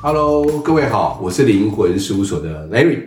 [0.00, 3.00] Hello，各位好，我是灵魂事务所的 Larry。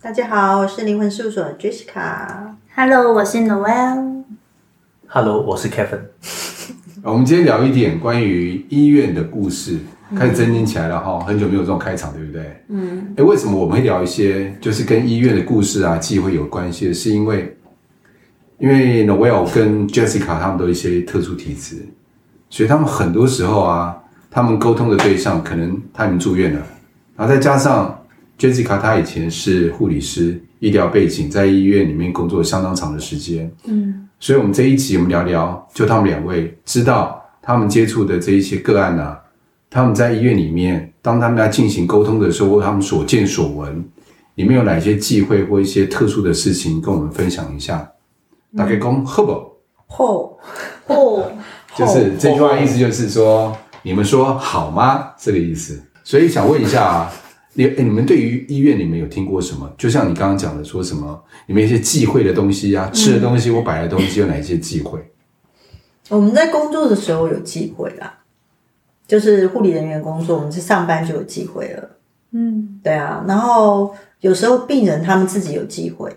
[0.00, 2.54] 大家好，我是灵魂事务所的 Jessica。
[2.74, 4.22] Hello，我是 Noel。
[5.06, 6.00] Hello，我是 Kevin。
[7.04, 9.78] 我们今天聊一点关于医院的故事，
[10.16, 11.20] 开始增进起来了哈。
[11.20, 12.64] 很久没有这种开场，对不对？
[12.68, 13.12] 嗯。
[13.16, 16.94] 诶，为什么我们会聊一些就是跟医院的故事啊、忌讳有关系的？
[16.94, 17.58] 是因为，
[18.56, 21.84] 因为 Noel 跟 Jessica 他们都一些特殊体质，
[22.48, 23.98] 所以他们很多时候啊。
[24.30, 26.62] 他们沟通的对象可能他已经住院了，
[27.16, 28.00] 然后再加上
[28.38, 33.50] Jessica，她以前是护理师，医疗背景，在医院里面工作相当长的时间。
[33.64, 39.20] 嗯，所以我们这一集我们聊聊，就他们两位知道他们接触的这一些个案啊，
[39.68, 43.84] 他们在医院里面，当他们要进行沟通的时候，他们所见所闻，
[44.36, 47.90] 里面有哪些忌讳或一些特殊的事情，跟我们分享一下。
[48.56, 49.32] 大概讲好不
[49.86, 50.38] 好？
[50.86, 51.30] 好，
[51.76, 53.54] 就是这句话意思就是说。
[53.82, 55.12] 你们说好吗？
[55.18, 55.82] 这个意思。
[56.02, 57.12] 所以想问一下啊，
[57.54, 59.70] 你你们对于医院里面有听过什么？
[59.78, 64.98] 就像你刚刚讲的，说什么你们一些忌讳的东西啊，吃的东西或摆的东西有哪一些忌讳？
[66.08, 68.18] 我们在工作的时候有忌讳啦，
[69.06, 71.90] 就是护理人员工作，我们是上班就有忌讳了。
[72.32, 73.24] 嗯，对啊。
[73.28, 76.10] 然后有时候病人他们自己有忌讳，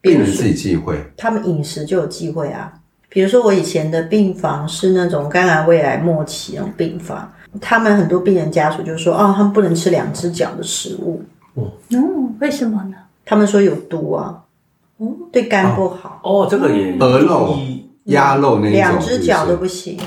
[0.00, 2.77] 病人自己忌讳，他们饮食就有忌讳啊。
[3.08, 11.22] 比如说，我以前的病房是那种肝癌、胃癌末期那种病房，他们很多病人家属就说：“哦，他们不能吃两只脚的食物。”
[11.56, 11.72] 哦，
[12.40, 12.96] 为什么呢？
[13.24, 14.42] 他们说有毒啊，
[14.98, 16.20] 哦，对肝不好。
[16.22, 17.58] 哦，这个也鹅肉、
[18.04, 19.98] 鸭肉那种，两只脚都不行。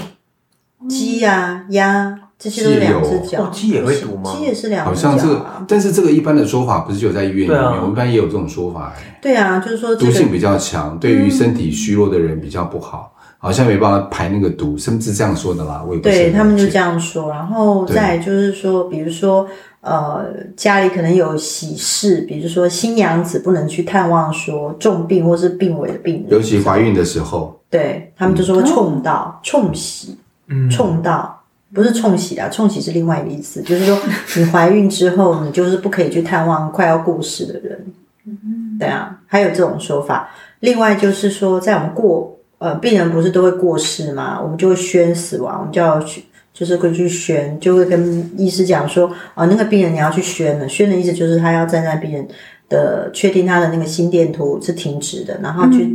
[0.87, 4.33] 鸡呀、鸭这些都是两只脚，鸡也会毒吗？
[4.35, 5.09] 鸡也是两只脚。
[5.09, 8.91] 好像这个，但是这个一般的说法不是只有在医院里面，我们一般也有这种说法。
[9.21, 15.83] 对啊，就是说毒性比较强，对于身体虚弱的人比较不好，好像没办法排那个毒，甚至这样说的啦。
[15.87, 19.47] 我也不对他们就这样说，然后再就是说，比如说
[19.81, 20.25] 呃，
[20.57, 30.17] 家里可能有喜事，比如说新娘子不能去探望说重病或是病危的病人，尤其怀孕的时候，对他们就说冲到冲喜，
[30.47, 31.37] 嗯，冲到。
[31.73, 33.97] 不是冲喜啊，冲喜是另外一个意思，就是说
[34.35, 37.85] 你怀孕之后，你就是不可以去探望快要过世的人。
[38.25, 40.29] 嗯，对啊，还有这种说法。
[40.59, 46.23] 另外就是说，在我们过呃病人不是都会过世嘛，我们就会宣死亡，我们就要去
[46.53, 52.27] 就是会去宣，就会跟医师讲说啊、呃，那个病人你要去宣了，宣的意思就是他要站在病人
[52.69, 55.85] 的确定他的那个心电图是停止的，然后去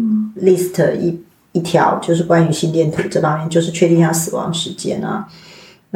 [0.40, 1.22] list 一
[1.52, 5.28] 一条就是关于心电图这方面，就是确定他死亡时间啊。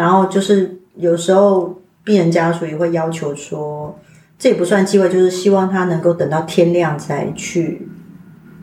[0.00, 3.94] 然后就是有时候病人家属也会要求说，
[4.38, 7.86] 这也不算忌讳，就是希望他能够等到天亮才去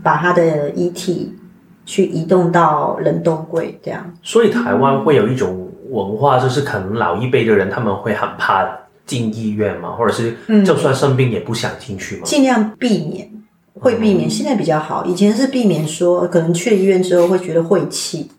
[0.02, 1.36] 把他的遗体
[1.86, 4.12] 去移动到冷冻柜这样。
[4.24, 8.68] 所以台湾会有一种文化，就是可能老一辈的人他们会很怕
[9.06, 13.30] 进医院嘛，或者是就算生病也不想进去嘛，尽量避免，
[13.80, 14.28] 会避免。
[14.28, 18.32] 现在比较好，以前是避免说可能去了医院之后会觉得晦气。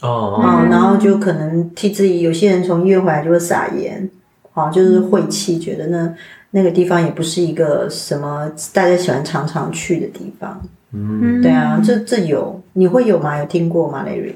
[0.00, 4.10] 哦、嗯，然后就可能替自己，有些人从医院回来就会撒盐，
[4.52, 6.14] 啊，就是晦气，觉得那
[6.50, 10.60] 那个地方也不是一个什么大家喜欢常常去的地方。
[10.92, 13.38] 嗯，对啊，这这有你会有吗？
[13.38, 14.34] 有听过吗，Larry？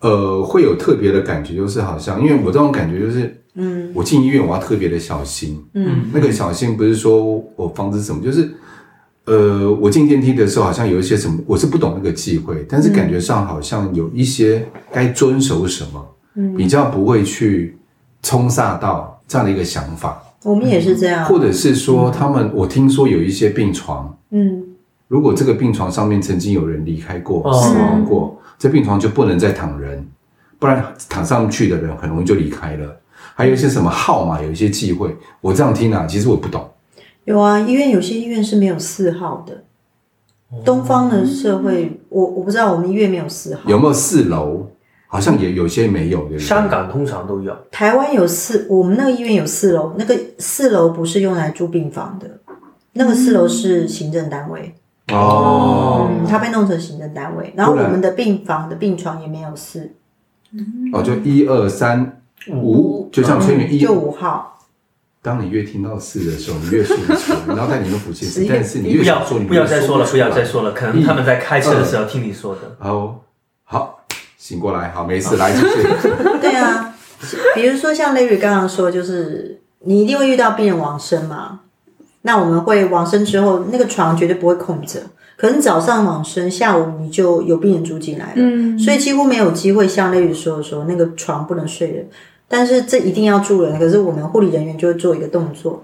[0.00, 8.48] 呃，会有特别的感觉，就是好像因为我这种感觉就是，嗯，我进医院我要特别的小心，嗯，那个小心不是说我防止什么，就是。
[9.26, 17.76] 呃，我进电梯的时候，好像有一些什么，我是不懂那个忌讳，但是感觉上好像有一些该遵守什么，嗯，比较不会去
[18.22, 20.22] 冲煞到这样的一个想法。
[20.42, 24.62] 我们也是这样，或者是说，他们，我听说有一些病床，嗯，
[25.08, 30.06] 如果这个病床上面曾经有人离开过、死亡过，这病床就不能再躺人，
[30.58, 32.94] 不然躺上去的人很容易就离开了。
[33.34, 36.62] 还有一些什么号码，有一些忌讳，我这样听啊，其实我不懂。
[37.24, 39.64] 有啊，医院有些医院是没有四号的。
[40.64, 43.68] 东方的社会，我我不知道，我们医院没有四号。
[43.68, 44.70] 有没有四楼？
[45.08, 46.38] 好像也有些没有，对不对？
[46.38, 47.56] 香港通常都有。
[47.70, 52.28] 台湾有四，我们那个医院有四楼，那个四楼不是用来住病房的，
[52.92, 54.74] 那个四楼是行政单位。
[55.12, 56.08] 哦。
[56.10, 59.92] 嗯，它被弄成行政单位，然后我们的病房的病床也没有四。
[60.92, 62.22] 哦，就一二三
[62.52, 64.53] 五，就像催眠一，就五号。
[65.24, 72.76] 当你越听到四的时候，你越说不出， 然后在你们附近，但是你越要说，你不要再说了，不要再说了，可能他们在开车的时候听你说的。
[72.78, 73.24] 好，
[73.64, 74.04] 好，
[74.36, 75.88] 醒过来，好，没事，来继续。
[76.42, 76.94] 对啊，
[77.54, 81.60] 比如说像 Larry 刚刚说，就是你一定会遇到病人往生嘛，
[82.20, 85.00] 那我们会往生之后，那个床绝对不会空着，
[85.38, 92.10] 可能早上往生，下午你就有病人住进来了，嗯，所以几乎没有机会像 Larry 说的说那个床不能睡人。
[92.54, 95.82] 但是这一定要住人，可是我们护理人员就会做一个动作，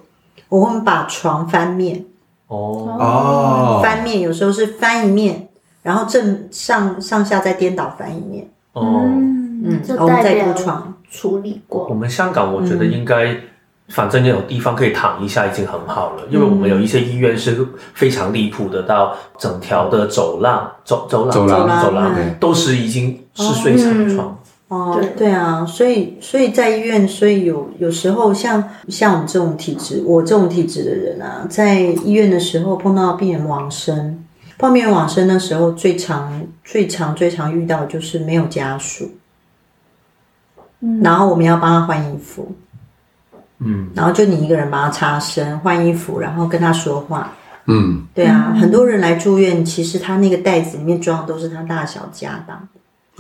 [0.49, 2.05] 我们把床翻面。
[2.47, 5.49] 哦哦，翻面有时候是翻一面，
[5.83, 8.49] 然后正上上下再颠倒翻一面。
[8.75, 10.95] 哦，嗯，然后再代表铺床。
[11.11, 11.89] 处理过。
[11.91, 13.37] 我们香港我觉得应该，
[13.89, 24.39] 反正有地方可以躺一下已经很好了，因为我们有一些医院是非常离谱的，到整条的走廊、走走廊、走廊走廊嗯都是已经是睡长床。
[24.71, 25.11] 哦，对。
[25.17, 34.25] 对啊，所以所以在医院，所以有有时候像像我们这种体质，我这种体质的人啊，在医院的时候碰到病人往生，
[34.57, 39.11] 碰到病人往生的时候，最常最常最常遇到的就是没有家属，
[40.79, 41.01] 嗯。
[41.03, 42.53] 然后我们要帮他换衣服，
[43.59, 47.33] 嗯，然后就你一个人帮他擦身、换衣服，然后跟他说话。
[47.67, 52.69] 嗯，对啊，很多人来住院，其实他那个袋子里面装的都是他大小家当。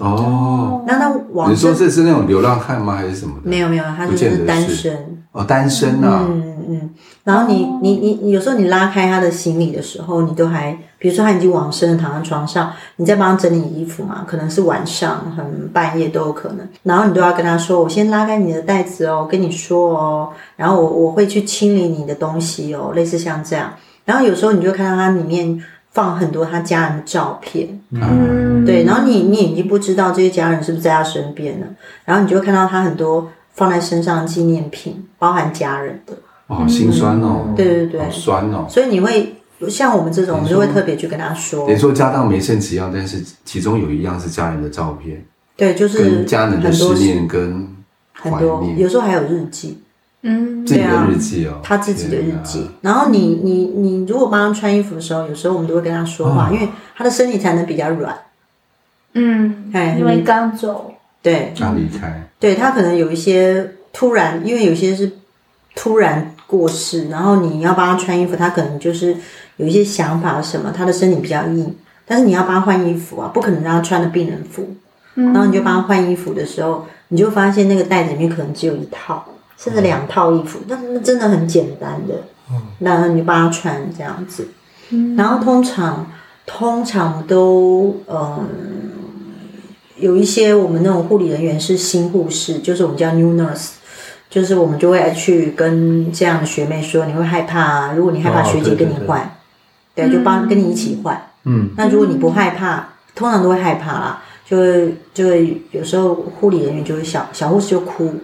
[0.00, 2.96] 哦，那那往你说这是那种流浪汉吗？
[2.96, 3.48] 还是什么的？
[3.48, 5.16] 没有没有，他就是单身。
[5.32, 6.90] 哦，单身啊，嗯嗯，
[7.22, 23.72] 然后你你你你有时候你拉开他的行李的时候，你都还，比如说他已经往生了，躺在床上，你在帮他整理衣服嘛，可能是晚上，很半夜都有可能，然后你都要跟他说，我先拉开你的袋子哦，跟你说哦，然后我我会去清理你的东西哦，类似像这样，
[24.04, 25.62] 然后有时候你就看到他里面
[25.92, 31.66] 放很多他家人的照片，嗯，对，然后你你已经不知道这些家人是不是在他身边了，
[32.04, 36.14] 然后你就会看到他很多放在身上的纪念品，包含家人的。
[36.46, 38.00] 哦，好心酸哦，对对对。
[38.00, 38.66] 好酸哦。
[38.68, 39.34] 所以你会
[39.68, 41.66] 像我们这种，我们就会特别去跟他说。
[41.66, 45.24] 等于，说家当没剩几样，但是其中有一样是家人的照片，
[45.56, 47.68] 对，就是跟家人的思念跟
[48.20, 49.78] 怀很多，念，有时候还有日记，
[50.22, 51.08] 嗯，自己的对啊。
[51.10, 52.68] 日记哦，他自己的日记。
[52.82, 52.90] 哪。
[52.90, 58.14] 然后你你你如果帮他穿衣服的时候，有时候我们都会跟他说话，哦因为他的身体才能比较软。
[59.14, 65.10] 嗯，哎因为刚走，对，刚离开，对他可能有一些突然，因为有些是
[65.74, 69.16] 突然过世，然后你要帮他穿衣服，他可能就是
[69.56, 71.74] 有一些想法什么，他的身体比较硬，
[72.06, 74.68] 但是你要帮他换衣服啊，不可能让他穿的病人服。
[75.14, 79.24] 然后你就帮他换衣服的时候，你就发现那个袋子里面可能只有一套，
[79.62, 82.14] 甚至两套衣服，那那真的很简单的。
[82.80, 84.48] 然后你就帮他穿这样子，
[85.16, 86.10] 然后通常
[86.46, 88.48] 通常都嗯。
[89.96, 93.72] 有一些我们那种护理人员是新护士，就是我们叫 new nurse，
[94.30, 97.92] 就是我们就会去跟这样的学妹说，你会害怕啊？
[97.94, 99.30] 如果你害怕，哦学姐跟你换，
[99.94, 101.22] 对，对，就帮跟你一起换。
[101.44, 108.14] 嗯，那如果你不害怕，通常都会害怕啦，就会就会有时候护理人员就会小小护士就哭，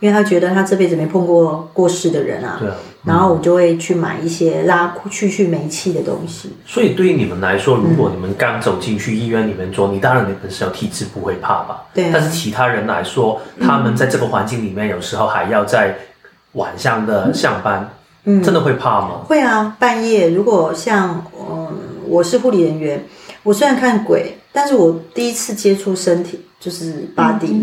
[0.00, 2.56] 因为他觉得他这辈子没碰过过世的人啊。
[2.60, 2.74] 对啊。
[3.04, 6.50] 然后我就会去买一些拉去去煤气的东西。
[6.66, 11.84] 所以对于你们来说，如果你们刚走进去医院里面做，你当然你本身有体质不会怕吧？
[11.94, 15.96] 对啊但是其他人来说，他们在这个环境里面，有时候还要在
[16.54, 17.88] 晚上的上班，
[18.24, 19.20] 嗯，真的会怕吗？
[19.28, 21.68] 会啊，半夜如果像嗯，
[22.08, 23.04] 我是护理人员，
[23.44, 27.62] 我虽然看鬼，但是我第一次接触身体就是 body，、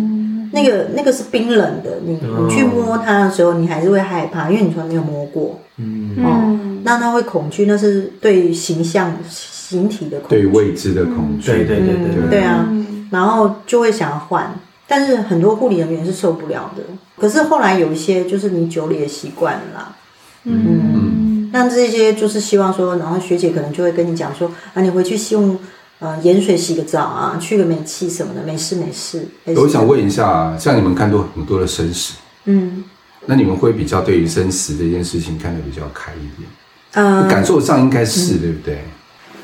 [0.55, 12.69] 那个那个是冰冷的，你你去摸它的时候，你还是会害怕，因为你从来没有摸过，嗯，嗯，那他会恐惧，那是对形象形体的恐惧，对未知的恐惧，对对对对嗯，对啊，
[13.09, 14.54] 然后就会想要换，
[14.87, 16.83] 但是很多护理人员是受不了的。
[17.18, 19.95] 可是后来有一些就是你久了也习惯了啦，
[20.44, 25.57] 嗯，那这些就是希望说，然后学姐可能就会跟你讲说啊，你回去用
[26.04, 29.26] 呃盐水洗个澡啊，去个煤气什么的，没事没事。
[29.56, 32.83] 我想问一下，像你们看多很多的生死，嗯
[33.26, 36.50] 那你们会比较对于生死这件事情看得比较开一点？
[36.95, 38.83] 呃感受上应该是、对不对？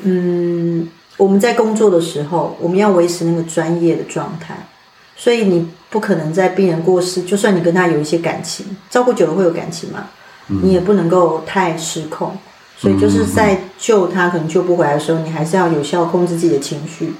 [0.02, 0.86] 嗯，
[1.16, 4.68] 我们在工作的时候，我们要维持那个专业的状态，
[5.16, 10.04] 所以你不可能在病人过世，就算你跟他有一些感情，照顾久了会有感情嘛，
[10.46, 12.36] 你也不能够太失控。
[12.80, 17.12] 所以就是在救他可能救不回来的时候，你还是要有效控制自己的情绪，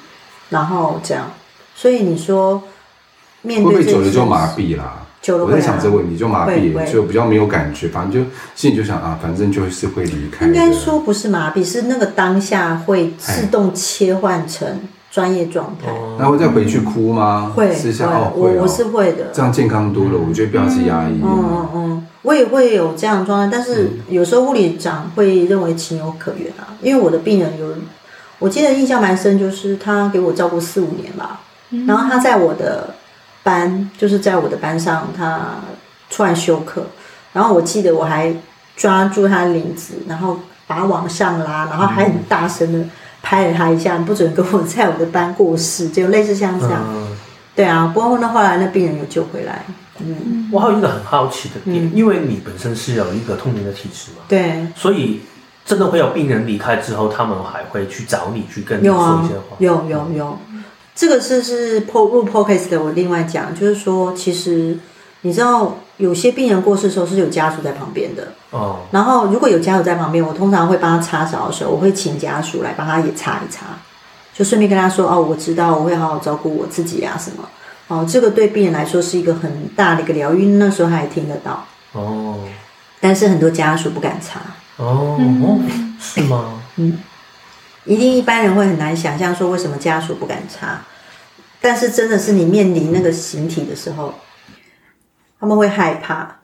[0.49, 1.31] 然后这样。
[1.75, 2.63] 所以你说
[3.43, 5.07] 面对不会久了就麻痹啦？
[5.21, 10.47] 久了我在想这个问题，就麻痹了，会就比较没有感觉，反正就心里就想啊，反正就是会离开。
[10.47, 14.67] 应该说不是麻痹，是那个当下会自动切换成
[15.11, 15.91] 专业状态。
[16.19, 17.53] 那会再回去哭吗？
[17.55, 19.31] 会私下会哦，会哦我我是会的。
[19.33, 21.21] 这样健康多了，我觉得不要去压抑。
[21.23, 27.67] 嗯嗯嗯，我也会有这样的状态，但是有时候护理长会认为情有可原啊，因为我的病人有，
[28.39, 31.41] 我记得印象蛮深，就是他给我照顾四五年吧，
[31.87, 32.95] 然后他在我的
[33.43, 35.57] 班，就是在我的班上，他
[36.09, 36.87] 突然休克，
[37.33, 38.35] 然后我记得我还
[38.77, 42.79] 抓住他的领子，然后把他往上拉，然后还很大声的
[43.31, 46.83] 拍了他一下，不准跟我在我的班过世，就类似像这样。
[46.89, 47.17] 嗯，
[47.55, 49.65] 对啊，不过那后来那病人有救回来。
[50.01, 55.21] 嗯，我还有一个很好奇的点，嗯、因为你本身是有一个通灵的体质嘛，对，所以
[55.65, 59.57] 真的会有病人离开之后，他们还会去找你去跟你说一些话。
[59.61, 60.39] 有、啊、有有，有，
[60.97, 62.83] 这个是是破入 podcast 的。
[62.83, 64.77] 我另外讲，就是说，其实
[65.21, 68.81] 你知道，有些病人过世的时候是有家属在旁边的哦。
[68.91, 73.67] 然后如果有家属在旁边，我通常会帮他擦澡的时候，我会请家属来帮他也擦一擦，
[74.35, 77.49] 就顺便跟他说：“哦，我知道，我会好好照顾我自己啊，什么。”
[77.89, 82.39] 哦，这个对病人来说是一个很大的一个疗愈，那时候他也听得到哦。
[83.01, 84.41] 但是很多家属不敢擦
[84.77, 85.19] 哦，
[86.01, 86.63] 是吗？
[86.77, 86.99] 嗯，
[87.85, 90.81] 一定一般人会很难想象说为什么家属不敢擦，
[91.61, 94.15] 但是真的是你面临那个形体的时候，
[95.41, 96.37] 他们会害怕，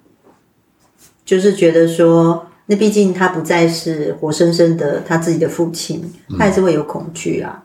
[1.25, 7.63] 就是觉得说，那毕竟他不再是活生生的他自己的父亲，他还是会有恐惧啊。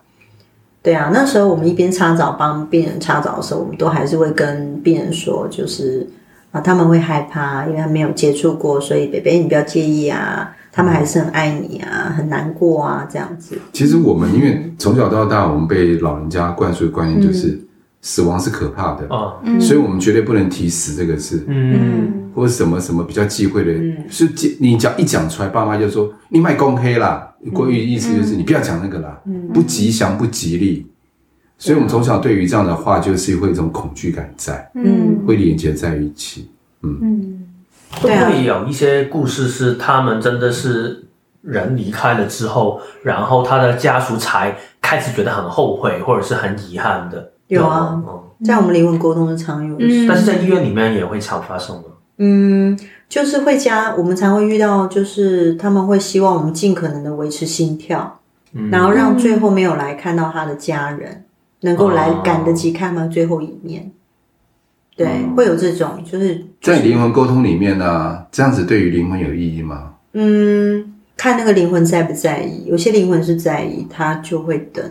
[0.82, 6.06] 对啊，那时候我们一边擦澡帮病人擦澡的时候，我们都还是会跟病人说，就是
[6.50, 13.56] 啊，他们会害怕，因为他没有接触过，所以北北你不要介意啊，他们还是很爱你啊，很难过啊，这样子。
[13.72, 17.58] 其实我们因为从小到大，我们被老人家灌输的观念就是
[18.02, 24.28] 死亡是可怕的啊，嗯、所以我们绝对不能提死这个字，嗯，或者什么什么比较忌讳的，嗯、是
[24.58, 27.28] 你讲一讲出来，爸妈就说你卖公黑啦。
[27.52, 30.90] 国语意思就是你不要讲那个啦，嗯、不吉祥不吉利，嗯、
[31.58, 36.48] 所以我们从小对于这样的话就是会有一种恐惧感在，嗯，会连接在一起，
[36.82, 36.98] 嗯。
[37.02, 37.46] 嗯，
[38.00, 41.04] 会不会有一些故事是他们真的是
[41.40, 47.32] 人离开了之后，然后他的家属才开始觉得很后悔或者是很遗憾的？
[47.56, 48.02] 有啊，
[48.44, 51.84] 在我们灵魂沟通是常有，嗯，但是在医院里面也会常发生的，
[52.18, 52.78] 嗯。
[53.12, 58.20] 就是会加，我们才会遇到，就是他们会希望我们尽可能的维持心跳，
[58.54, 61.22] 嗯、然后让最后没有来看到他的家人
[61.60, 63.82] 能够来赶得及看到最后一面。
[63.82, 63.92] 哦、
[64.96, 69.92] 对，嗯、会有这种，就是、就是、在灵魂沟通里面呢、啊，这样子对于灵魂有意义吗？
[70.14, 74.82] 嗯，看那个灵魂在不在意，有些灵魂是在意，他就会等。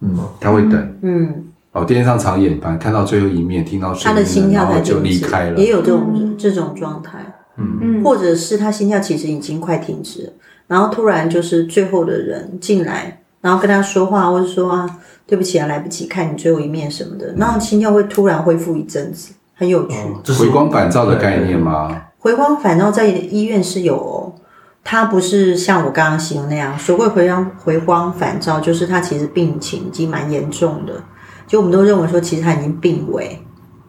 [0.00, 0.96] 嗯，他会等。
[1.02, 1.44] 嗯，
[1.76, 7.18] 哦，电视上常演吧，看到最后一面，听到他的心跳才就离开了，也有这种、嗯、这种状态。
[7.58, 10.32] 嗯，或者是他心跳其实已经快停止了，
[10.66, 19.96] 然后突然就是最后的人进来，然后跟他说话，或者说啊，对不起啊，来不及看你最后一面什么的，然后心跳会突然恢复一阵子，很有趣。
[20.22, 22.02] 这是回光返照的概念吗？
[22.18, 24.34] 回光返照在医院是有哦，
[24.84, 30.92] 它不是像我刚刚形容那样，所谓回光回光返照，就是他其实病情已经蛮严重的，
[31.46, 33.38] 就我们都认为说其实他已经病危，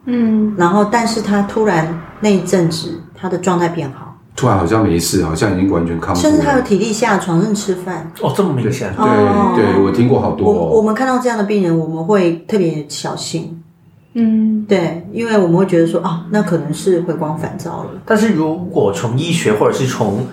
[0.06, 3.00] 嗯，然后但是他突然那一阵子。
[3.20, 8.08] 他的状态变好，突然好像没事，好像已经完全康复，甚至他有体力下床，甚至吃饭。
[8.22, 8.94] 哦，这么明显？
[8.94, 10.52] 对对，对，我听过好多、哦。
[10.52, 13.60] 我我们看到这样的病人，我们会特别小心。
[14.14, 17.90] 嗯，对，因为我们会觉得说，哦，那可能是回光返照了。
[18.06, 20.24] 但是如果从医学或者是从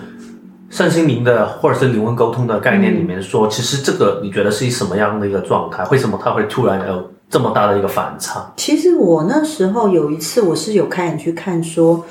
[0.70, 5.82] 身心灵的或者是灵魂沟通的概念里面说，嗯、其实这个你觉得是什么样的一个状态？
[5.90, 8.52] 为什么他会突然有这么大的一个反差？
[8.56, 12.04] 其实我那时候有一次，我是有开眼去看说。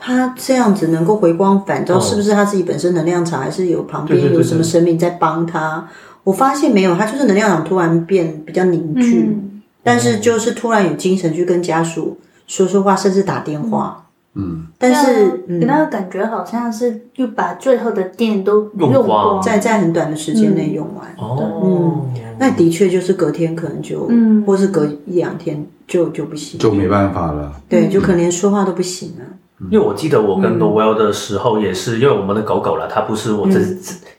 [0.00, 5.88] 他这样子能够回光返照，是不是他自己本身能量场，还是有旁边有什么生命在帮他？
[6.22, 14.06] 我发现没有，他就是能量场突然变比较凝聚，嗯、但是就是突然有精神去跟家属说说话，甚至打电话。
[14.38, 21.06] 嗯，但是给他的感觉好像是又把最后的电都用光，光在在很短的时间内用完。
[21.18, 27.52] 哦、嗯，那的确就是隔天可能就，嗯，或是隔一两天就就不行，就没办法了。
[27.68, 29.24] 对，就可能连说话都不行了。
[29.72, 33.58] 因为我记得我跟 Noelle 的时候也是，因为我们的狗狗了，它不是我这，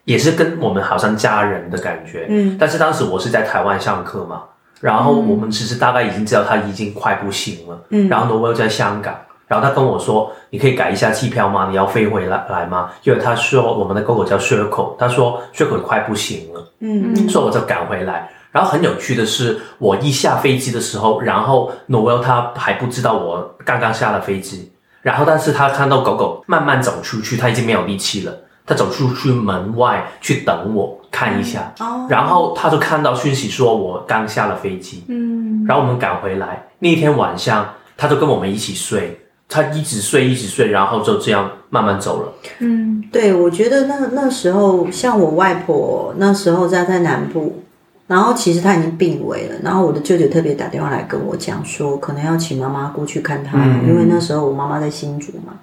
[0.04, 2.26] 也是跟我们好像家人的感觉。
[2.28, 2.58] 嗯。
[2.60, 4.42] 但是当时我是在台湾上课嘛，
[4.82, 7.82] 然后我们其实大概已经知道它已经快不行了。
[7.92, 8.10] 嗯。
[8.10, 9.16] 然后 Noelle 在香港，
[9.50, 11.68] 然后他跟我说：“你可以改一下机票吗？
[11.70, 16.72] 你要飞回来来吗？”因为他说我们的狗狗叫 Circle，他说 Circle 快不行了。
[16.80, 17.28] 嗯嗯。
[17.28, 18.30] 所以我就赶回来。
[18.52, 24.72] 然后很有趣的是，我一下飞机的时候，然后 Noelle 他还不知道我刚刚下了飞机。
[25.02, 28.34] 然后，但是他看到狗狗慢慢走出去，他已经没有力气了。
[28.66, 35.04] 他走出去门外去等我看一下，哦、然后他就看到讯息说我刚下了飞机。
[35.08, 39.19] 嗯，然后我们赶回来那天晚上，他就跟我们一起睡，
[39.50, 42.34] 他一直睡一直睡，然后就这样慢慢走了。
[42.60, 47.64] 嗯，对，我觉得那那时候像我外婆那时候在在南部。
[48.10, 55.54] 然后其实他已经病危了，然后我的舅舅特别打电话来跟我讲说，可能要请妈妈过去看他，嗯、因为那时候我妈妈在新竹嘛。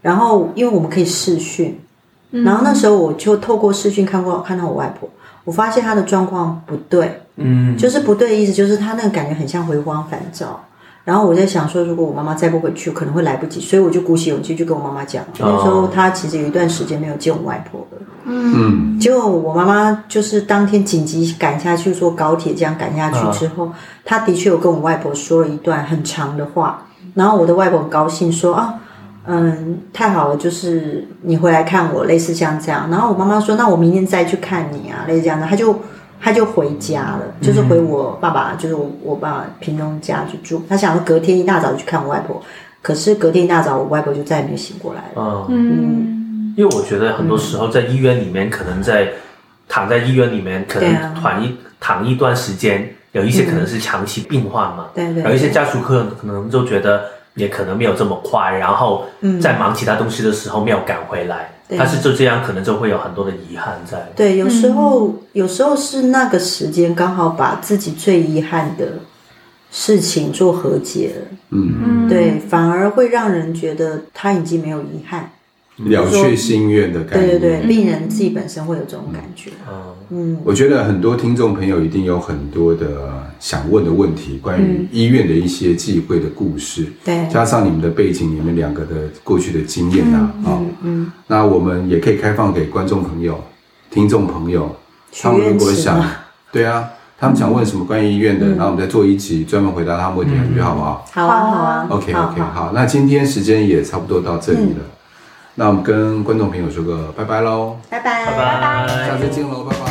[0.00, 1.78] 然后因为我们可以视讯，
[2.30, 5.06] 然后那时候我就透过视讯看过看到我外婆，
[5.44, 10.64] 我发现她的状况不对，嗯，就是不对的意思，就是她那个感觉很像回光返照，
[11.04, 15.22] 然后我在想说，如果我妈妈再不回去，可能会来不及，所以我就鼓起勇气去跟我妈妈讲。
[15.38, 17.98] 那时候她其实有一段时间没有见我外婆了。
[18.24, 23.70] 嗯，结果我妈妈就是当天紧急赶下去，坐高铁这样赶下去之后，
[24.02, 26.86] 她的确有跟我外婆说了一段很长的话。
[27.12, 28.74] 然后我的外婆很高兴说啊，
[29.26, 32.88] 嗯，太好了，就是你回来看我，类似像这样。
[32.90, 35.78] 然后我妈妈说，那我明天再去看你啊，类似这样的，她就。
[36.24, 40.64] 他就回家了，就是回我爸爸，就是我我爸爸屏东家去住。
[40.66, 42.42] 他想要隔天一大早就去看我外婆，
[42.80, 45.46] 可是隔天一大早我外婆就再也没有醒过来了。
[45.50, 49.12] 嗯，因为我觉得很多时候在医院里面，可能在
[49.68, 59.04] 躺在医院里面，可能躺一躺一段时间，有一些可能是长期病患嘛，对对，有一些家属可能可能就觉得也可能没有这么快，然后
[59.40, 61.50] 在忙其他东西的时候没有赶回来。
[61.76, 64.12] 但是就这样，可能就会有很多的遗憾在。
[64.14, 68.86] 对，有时候、嗯、有时候是那个时间刚好把自己最遗憾的
[69.70, 71.36] 事情做和解了。
[71.50, 75.30] 嗯，对，反而会让人觉得他已经没有遗憾。
[75.76, 79.50] 了却心愿的感觉，对对对，病人自己本身会有这种感觉。
[79.68, 93.42] 嗯，嗯，我觉得很多听众朋友一定有很多的想问的问题，关于医院的一些忌讳的故事，对，加上你们的背景，你们两个的过去的经验呐，啊，嗯，那我们也可以开放给观众朋友、
[93.90, 94.76] 听众朋友，
[95.20, 96.00] 他们如果想，
[96.52, 96.88] 对啊，
[97.18, 101.04] 他们想问什么关于医院的，然后我们再做一集专门回答他们问题，你觉得好不好？
[101.10, 104.84] 好啊，好啊，OK OK，好，那今天时间也差不多到这里了。
[105.56, 109.83] 那我们跟观众朋友说个拜拜喽，拜拜，拜拜，下次见喽，拜拜。